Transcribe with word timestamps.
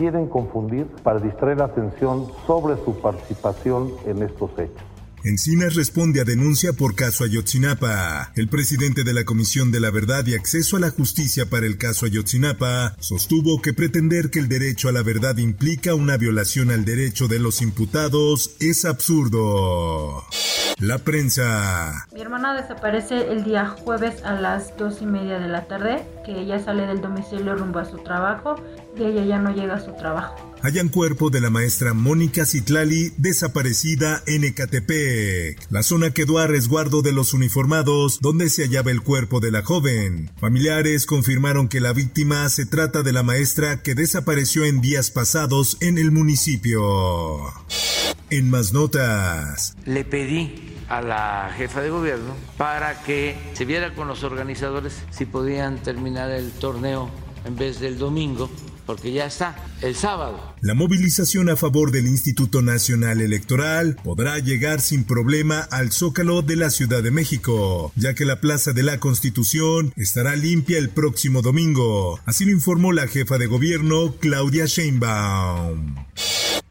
Quieren 0.00 0.28
confundir 0.28 0.86
para 1.02 1.18
distraer 1.20 1.58
la 1.58 1.66
atención 1.66 2.26
sobre 2.46 2.82
su 2.82 2.98
participación 3.02 3.92
en 4.06 4.22
estos 4.22 4.50
hechos. 4.52 4.82
Encinas 5.24 5.74
responde 5.74 6.22
a 6.22 6.24
denuncia 6.24 6.72
por 6.72 6.94
caso 6.94 7.22
Ayotzinapa. 7.22 8.32
El 8.34 8.48
presidente 8.48 9.04
de 9.04 9.12
la 9.12 9.24
Comisión 9.24 9.70
de 9.70 9.78
la 9.78 9.90
Verdad 9.90 10.26
y 10.26 10.32
Acceso 10.32 10.78
a 10.78 10.80
la 10.80 10.88
Justicia 10.88 11.50
para 11.50 11.66
el 11.66 11.76
caso 11.76 12.06
Ayotzinapa 12.06 12.96
sostuvo 12.98 13.60
que 13.60 13.74
pretender 13.74 14.30
que 14.30 14.38
el 14.38 14.48
derecho 14.48 14.88
a 14.88 14.92
la 14.92 15.02
verdad 15.02 15.36
implica 15.36 15.94
una 15.94 16.16
violación 16.16 16.70
al 16.70 16.86
derecho 16.86 17.28
de 17.28 17.38
los 17.38 17.60
imputados 17.60 18.52
es 18.58 18.86
absurdo. 18.86 20.24
La 20.80 20.96
prensa. 20.96 22.06
Mi 22.10 22.22
hermana 22.22 22.54
desaparece 22.54 23.30
el 23.30 23.44
día 23.44 23.66
jueves 23.66 24.24
a 24.24 24.32
las 24.32 24.74
dos 24.78 25.02
y 25.02 25.04
media 25.04 25.38
de 25.38 25.46
la 25.46 25.66
tarde, 25.66 26.02
que 26.24 26.40
ella 26.40 26.58
sale 26.58 26.86
del 26.86 27.02
domicilio 27.02 27.54
rumbo 27.54 27.80
a 27.80 27.84
su 27.84 27.98
trabajo 27.98 28.54
y 28.96 29.04
ella 29.04 29.22
ya 29.26 29.38
no 29.38 29.54
llega 29.54 29.74
a 29.74 29.80
su 29.80 29.92
trabajo. 29.92 30.36
Hallan 30.62 30.88
cuerpo 30.88 31.28
de 31.28 31.42
la 31.42 31.50
maestra 31.50 31.92
Mónica 31.92 32.46
Citlali 32.46 33.12
desaparecida 33.18 34.22
en 34.26 34.44
Ecatepec. 34.44 35.70
La 35.70 35.82
zona 35.82 36.12
quedó 36.12 36.38
a 36.38 36.46
resguardo 36.46 37.02
de 37.02 37.12
los 37.12 37.34
uniformados 37.34 38.18
donde 38.20 38.48
se 38.48 38.62
hallaba 38.62 38.90
el 38.90 39.02
cuerpo 39.02 39.40
de 39.40 39.50
la 39.50 39.62
joven. 39.62 40.30
Familiares 40.38 41.04
confirmaron 41.04 41.68
que 41.68 41.80
la 41.80 41.92
víctima 41.92 42.48
se 42.48 42.64
trata 42.64 43.02
de 43.02 43.12
la 43.12 43.22
maestra 43.22 43.82
que 43.82 43.94
desapareció 43.94 44.64
en 44.64 44.80
días 44.80 45.10
pasados 45.10 45.76
en 45.82 45.98
el 45.98 46.10
municipio. 46.10 46.80
En 48.30 48.50
más 48.50 48.72
notas. 48.72 49.76
Le 49.86 50.04
pedí 50.04 50.76
a 50.88 51.00
la 51.00 51.52
jefa 51.56 51.80
de 51.80 51.90
gobierno 51.90 52.34
para 52.56 53.02
que 53.02 53.36
se 53.54 53.64
viera 53.64 53.94
con 53.94 54.08
los 54.08 54.22
organizadores 54.22 55.02
si 55.10 55.24
podían 55.26 55.82
terminar 55.82 56.30
el 56.30 56.50
torneo 56.52 57.10
en 57.44 57.56
vez 57.56 57.80
del 57.80 57.98
domingo 57.98 58.50
porque 58.90 59.12
ya 59.12 59.26
está 59.26 59.54
el 59.82 59.94
sábado. 59.94 60.56
La 60.62 60.74
movilización 60.74 61.48
a 61.48 61.54
favor 61.54 61.92
del 61.92 62.08
Instituto 62.08 62.60
Nacional 62.60 63.20
Electoral 63.20 63.94
podrá 64.02 64.40
llegar 64.40 64.80
sin 64.80 65.04
problema 65.04 65.60
al 65.60 65.92
Zócalo 65.92 66.42
de 66.42 66.56
la 66.56 66.70
Ciudad 66.70 67.00
de 67.00 67.12
México, 67.12 67.92
ya 67.94 68.14
que 68.14 68.24
la 68.24 68.40
Plaza 68.40 68.72
de 68.72 68.82
la 68.82 68.98
Constitución 68.98 69.92
estará 69.96 70.34
limpia 70.34 70.76
el 70.78 70.88
próximo 70.88 71.40
domingo. 71.40 72.18
Así 72.26 72.44
lo 72.44 72.50
informó 72.50 72.92
la 72.92 73.06
jefa 73.06 73.38
de 73.38 73.46
gobierno, 73.46 74.16
Claudia 74.18 74.66
Sheinbaum. 74.66 75.94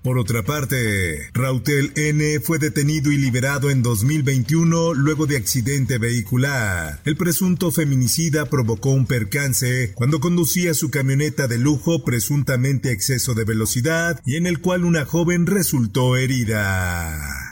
Por 0.02 0.18
otra 0.18 0.44
parte, 0.44 1.30
Rautel 1.34 1.92
N 1.98 2.40
fue 2.40 2.58
detenido 2.58 3.12
y 3.12 3.18
liberado 3.18 3.70
en 3.70 3.84
2021 3.84 4.94
luego 4.94 5.28
de 5.28 5.36
accidente 5.36 5.98
vehicular. 5.98 7.02
El 7.04 7.18
presunto 7.18 7.70
feminicida 7.70 8.46
provocó 8.46 8.92
un 8.92 9.06
percance 9.06 9.92
cuando 9.96 10.22
conducía 10.22 10.74
su 10.74 10.90
camioneta 10.90 11.48
de 11.48 11.58
lujo 11.58 12.06
presuntamente 12.06 12.90
a 12.90 12.92
exceso 12.94 13.34
de 13.34 13.44
velocidad 13.44 14.22
y 14.26 14.38
en 14.38 14.48
el 14.48 14.60
cual 14.60 14.86
una 14.86 15.04
joven 15.04 15.46
resultó 15.46 16.16
herida. 16.16 17.49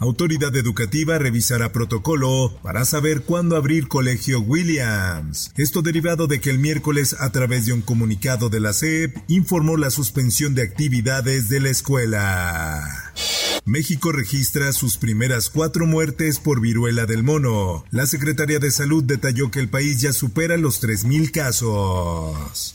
Autoridad 0.00 0.56
educativa 0.56 1.18
revisará 1.18 1.72
protocolo 1.72 2.58
para 2.62 2.86
saber 2.86 3.20
cuándo 3.20 3.54
abrir 3.54 3.86
colegio 3.86 4.40
Williams. 4.40 5.52
Esto 5.58 5.82
derivado 5.82 6.26
de 6.26 6.40
que 6.40 6.48
el 6.48 6.58
miércoles 6.58 7.14
a 7.20 7.30
través 7.32 7.66
de 7.66 7.74
un 7.74 7.82
comunicado 7.82 8.48
de 8.48 8.60
la 8.60 8.72
SEP 8.72 9.18
informó 9.28 9.76
la 9.76 9.90
suspensión 9.90 10.54
de 10.54 10.62
actividades 10.62 11.50
de 11.50 11.60
la 11.60 11.68
escuela. 11.68 12.82
México 13.70 14.10
registra 14.10 14.72
sus 14.72 14.96
primeras 14.96 15.48
cuatro 15.48 15.86
muertes 15.86 16.40
por 16.40 16.60
viruela 16.60 17.06
del 17.06 17.22
mono. 17.22 17.84
La 17.92 18.06
Secretaría 18.06 18.58
de 18.58 18.72
Salud 18.72 19.04
detalló 19.04 19.52
que 19.52 19.60
el 19.60 19.68
país 19.68 20.00
ya 20.00 20.12
supera 20.12 20.56
los 20.56 20.82
3.000 20.82 21.30
casos. 21.30 22.74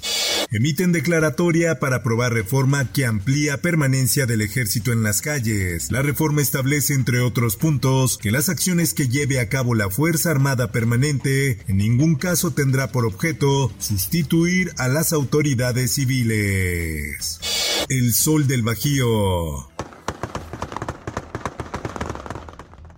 Emiten 0.51 0.94
declaratoria 0.94 1.81
para 1.81 1.97
aprobar 1.97 2.31
reforma 2.31 2.94
que 2.94 3.05
amplía 3.05 3.57
permanencia 3.57 4.25
del 4.25 4.39
ejército 4.39 4.94
en 4.94 5.03
las 5.03 5.22
calles. 5.22 5.91
La 5.91 6.01
reforma 6.01 6.41
establece, 6.41 6.94
entre 6.94 7.19
otros 7.19 7.57
puntos, 7.57 8.17
que 8.17 8.31
las 8.31 8.47
acciones 8.47 8.94
que 8.94 9.09
lleve 9.09 9.41
a 9.41 9.50
cabo 9.50 9.75
la 9.75 9.89
Fuerza 9.89 10.31
Armada 10.31 10.72
Permanente 10.72 11.59
en 11.67 11.75
ningún 11.75 12.16
caso 12.16 12.51
tendrá 12.51 12.94
por 12.94 13.05
objeto 13.05 13.69
sustituir 13.79 14.72
a 14.78 14.88
las 14.88 15.11
autoridades 15.11 15.91
civiles. 15.91 17.41
El 17.89 18.13
Sol 18.13 18.47
del 18.47 18.63
Bajío. 18.63 19.75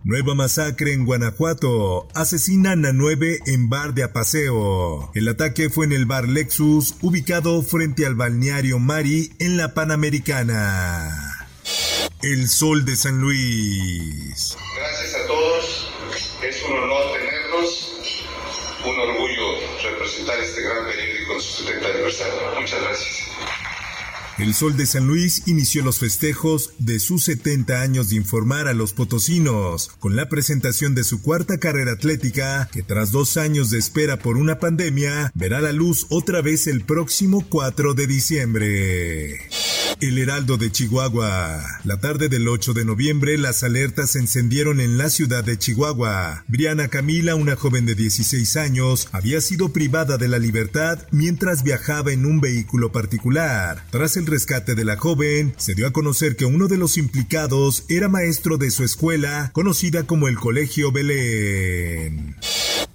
Nueva 0.07 0.35
masacre 0.35 0.93
en 0.93 1.03
Guanajuato. 1.03 2.07
Asesinan 2.15 2.85
a 2.85 2.93
nueve 2.93 3.39
en 3.45 3.67
bar 3.67 3.93
de 3.93 4.05
Apaseo. 4.05 5.11
El 5.13 5.27
ataque 5.27 5.69
fue 5.69 5.85
en 5.85 5.91
el 5.91 6.05
bar 6.05 6.29
Lexus, 6.29 6.95
ubicado 7.01 7.61
frente 7.61 8.05
al 8.05 8.15
balneario 8.15 8.79
Mari 8.79 9.33
en 9.39 9.57
la 9.57 9.73
Panamericana. 9.73 11.49
El 12.21 12.47
Sol 12.47 12.85
de 12.85 12.95
San 12.95 13.19
Luis. 13.19 14.55
Gracias 14.77 15.15
a 15.21 15.27
todos. 15.27 15.91
Es 16.41 16.63
un 16.63 16.77
honor 16.77 17.11
tenerlos. 17.11 18.23
Un 18.85 18.97
orgullo 18.97 19.59
representar 19.83 20.39
este 20.39 20.61
gran 20.61 20.85
periódico 20.85 21.33
en 21.33 21.41
su 21.41 21.63
70 21.65 21.85
aniversario. 21.85 22.33
Muchas 22.57 22.81
gracias. 22.81 23.27
El 24.37 24.53
Sol 24.53 24.77
de 24.77 24.85
San 24.85 25.07
Luis 25.07 25.47
inició 25.47 25.83
los 25.83 25.97
festejos 25.97 26.71
de 26.77 26.99
sus 26.99 27.23
70 27.23 27.81
años 27.81 28.09
de 28.09 28.17
informar 28.17 28.67
a 28.67 28.73
los 28.73 28.93
potosinos 28.93 29.89
con 29.99 30.15
la 30.15 30.29
presentación 30.29 30.93
de 30.93 31.03
su 31.03 31.23
cuarta 31.23 31.57
carrera 31.57 31.93
atlética 31.93 32.69
que 32.71 32.83
tras 32.83 33.11
dos 33.11 33.37
años 33.37 33.71
de 33.71 33.79
espera 33.79 34.19
por 34.19 34.37
una 34.37 34.59
pandemia 34.59 35.31
verá 35.33 35.59
la 35.59 35.71
luz 35.71 36.05
otra 36.09 36.41
vez 36.41 36.67
el 36.67 36.81
próximo 36.81 37.47
4 37.49 37.95
de 37.95 38.05
diciembre. 38.05 39.49
El 39.99 40.19
Heraldo 40.19 40.57
de 40.57 40.71
Chihuahua. 40.71 41.63
La 41.83 41.99
tarde 41.99 42.29
del 42.29 42.47
8 42.47 42.73
de 42.73 42.85
noviembre 42.85 43.35
las 43.39 43.63
alertas 43.63 44.11
se 44.11 44.19
encendieron 44.19 44.79
en 44.79 44.99
la 44.99 45.09
ciudad 45.09 45.43
de 45.43 45.57
Chihuahua. 45.57 46.43
Briana 46.47 46.87
Camila, 46.87 47.33
una 47.33 47.55
joven 47.55 47.87
de 47.87 47.95
16 47.95 48.57
años, 48.57 49.07
había 49.11 49.41
sido 49.41 49.73
privada 49.73 50.17
de 50.17 50.27
la 50.27 50.37
libertad 50.37 50.99
mientras 51.09 51.63
viajaba 51.63 52.11
en 52.11 52.27
un 52.27 52.39
vehículo 52.39 52.91
particular. 52.91 53.85
Tras 53.89 54.17
el 54.17 54.27
rescate 54.27 54.75
de 54.75 54.85
la 54.85 54.97
joven, 54.97 55.55
se 55.57 55.73
dio 55.73 55.87
a 55.87 55.93
conocer 55.93 56.35
que 56.35 56.45
uno 56.45 56.67
de 56.67 56.77
los 56.77 56.97
implicados 56.97 57.83
era 57.89 58.07
maestro 58.07 58.57
de 58.57 58.69
su 58.69 58.83
escuela, 58.83 59.49
conocida 59.53 60.03
como 60.03 60.27
el 60.27 60.37
Colegio 60.37 60.91
Belén. 60.91 62.35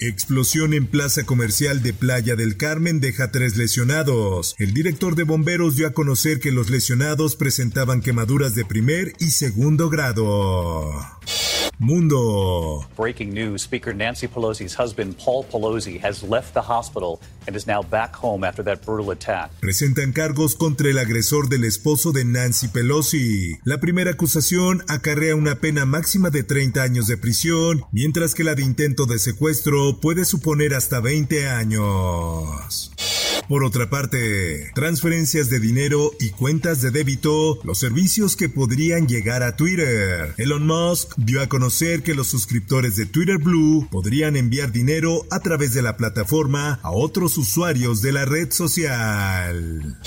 Explosión 0.04 0.74
en 0.74 0.88
plaza 0.88 1.22
comercial 1.22 1.80
de 1.80 1.92
Playa 1.92 2.34
del 2.34 2.56
Carmen 2.56 2.98
deja 2.98 3.30
tres 3.30 3.56
lesionados. 3.56 4.56
El 4.58 4.74
director 4.74 5.14
de 5.14 5.22
bomberos 5.22 5.76
dio 5.76 5.86
a 5.86 5.92
conocer 5.92 6.40
que 6.40 6.50
los 6.50 6.70
lesionados 6.70 7.36
presentaban 7.36 8.00
quemaduras 8.00 8.56
de 8.56 8.64
primer 8.64 9.12
y 9.20 9.30
segundo 9.30 9.90
grado. 9.90 10.90
Mundo. 11.82 12.86
Breaking 12.96 13.34
news 13.34 13.62
Speaker 13.62 13.92
Nancy 13.92 14.28
Pelosi's 14.28 14.74
husband, 14.78 15.18
Paul 15.18 15.44
Pelosi, 15.44 16.00
has 16.00 16.22
left 16.22 16.54
the 16.54 16.62
hospital 16.62 17.20
and 17.48 17.56
is 17.56 17.66
now 17.66 17.82
back 17.82 18.14
home 18.14 18.44
after 18.44 18.62
that 18.62 18.84
brutal 18.86 19.10
attack. 19.10 19.50
Presentan 19.60 20.12
cargos 20.12 20.54
contra 20.54 20.88
el 20.88 20.98
agresor 20.98 21.48
del 21.48 21.64
esposo 21.64 22.12
de 22.12 22.24
Nancy 22.24 22.68
Pelosi. 22.68 23.58
La 23.64 23.78
primera 23.78 24.12
acusación 24.12 24.84
acarrea 24.88 25.34
una 25.34 25.56
pena 25.56 25.84
máxima 25.84 26.30
de 26.30 26.44
30 26.44 26.80
años 26.80 27.08
de 27.08 27.16
prisión, 27.16 27.82
mientras 27.90 28.34
que 28.34 28.44
la 28.44 28.54
de 28.54 28.62
intento 28.62 29.06
de 29.06 29.18
secuestro 29.18 29.98
puede 30.00 30.24
suponer 30.24 30.74
hasta 30.74 31.00
20 31.00 31.48
años. 31.48 32.92
Por 33.52 33.64
otra 33.64 33.90
parte, 33.90 34.70
transferencias 34.74 35.50
de 35.50 35.60
dinero 35.60 36.12
y 36.18 36.30
cuentas 36.30 36.80
de 36.80 36.90
débito, 36.90 37.60
los 37.64 37.76
servicios 37.76 38.34
que 38.34 38.48
podrían 38.48 39.06
llegar 39.06 39.42
a 39.42 39.56
Twitter. 39.56 40.34
Elon 40.38 40.66
Musk 40.66 41.12
dio 41.18 41.42
a 41.42 41.50
conocer 41.50 42.02
que 42.02 42.14
los 42.14 42.28
suscriptores 42.28 42.96
de 42.96 43.04
Twitter 43.04 43.36
Blue 43.36 43.86
podrían 43.90 44.36
enviar 44.36 44.72
dinero 44.72 45.26
a 45.30 45.40
través 45.40 45.74
de 45.74 45.82
la 45.82 45.98
plataforma 45.98 46.80
a 46.82 46.92
otros 46.92 47.36
usuarios 47.36 48.00
de 48.00 48.12
la 48.12 48.24
red 48.24 48.50
social. 48.50 49.98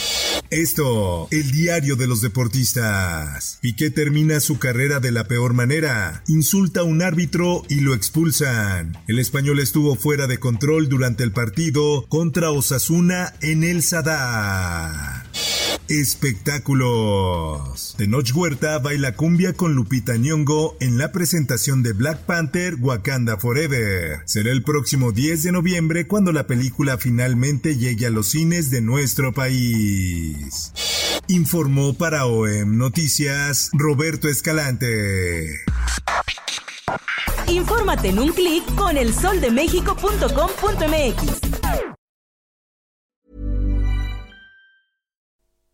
Esto, 0.50 1.28
el 1.32 1.52
diario 1.52 1.96
de 1.96 2.08
los 2.08 2.22
deportistas. 2.22 3.58
Piqué 3.62 3.90
termina 3.90 4.40
su 4.40 4.58
carrera 4.58 5.00
de 5.00 5.12
la 5.12 5.28
peor 5.28 5.54
manera. 5.54 6.24
Insulta 6.28 6.82
a 6.82 6.84
un 6.84 7.02
árbitro 7.02 7.64
y 7.68 7.82
lo 7.82 7.94
expulsan. 7.94 8.98
El 9.08 9.20
español 9.20 9.60
estuvo 9.60 9.96
fuera 9.96 10.28
de 10.28 10.38
control 10.38 10.88
durante 10.88 11.24
el 11.24 11.32
partido 11.32 12.06
contra 12.10 12.52
Osasuna 12.52 13.34
en 13.42 13.64
el 13.64 13.82
Sadar. 13.82 15.26
Espectáculos. 15.88 17.94
Tenoch 17.98 18.32
Huerta 18.34 18.80
baila 18.80 19.16
cumbia 19.16 19.54
con 19.54 19.76
Lupita 19.76 20.18
Nyong'o 20.18 20.76
en 20.80 20.98
la 20.98 21.12
presentación 21.12 21.84
de 21.84 21.94
Black 21.94 22.26
Panther 22.26 22.74
Wakanda 22.80 23.38
Forever. 23.38 24.22
Será 24.26 24.50
el 24.52 24.64
próximo 24.64 25.12
10 25.12 25.44
de 25.44 25.52
noviembre 25.52 26.08
cuando 26.08 26.32
la 26.32 26.48
película 26.48 26.98
finalmente 26.98 27.78
llegue 27.78 28.08
a 28.08 28.10
los 28.10 28.30
cines 28.30 28.72
de 28.72 28.82
nuestro 28.82 29.32
país. 29.34 30.72
Informó 31.28 31.94
para 31.94 32.26
OEM 32.26 32.78
Noticias 32.78 33.70
Roberto 33.74 34.28
Escalante. 34.28 35.62
Infórmate 37.48 38.10
en 38.10 38.20
un 38.20 38.30
clic 38.30 38.64
con 38.76 38.98
elsoldemexico.com.mx. 38.98 41.55